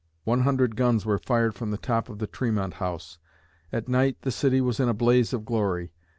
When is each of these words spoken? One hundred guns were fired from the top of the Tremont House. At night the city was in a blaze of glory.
One 0.23 0.41
hundred 0.41 0.75
guns 0.75 1.05
were 1.05 1.19
fired 1.19 1.53
from 1.53 1.69
the 1.69 1.77
top 1.77 2.09
of 2.09 2.17
the 2.17 2.25
Tremont 2.25 2.73
House. 2.73 3.19
At 3.71 3.87
night 3.87 4.17
the 4.23 4.31
city 4.31 4.59
was 4.59 4.79
in 4.79 4.89
a 4.89 4.95
blaze 4.95 5.31
of 5.31 5.45
glory. 5.45 5.91